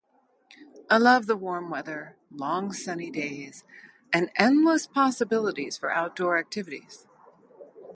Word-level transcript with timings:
I 0.89 0.97
love 0.97 1.27
the 1.27 1.35
warm 1.37 1.69
weather, 1.69 2.15
long 2.31 2.73
sunny 2.73 3.11
days, 3.11 3.63
and 4.11 4.31
endless 4.35 4.87
possibilities 4.87 5.77
for 5.77 5.93
outdoor 5.93 6.39
activities. 6.39 7.05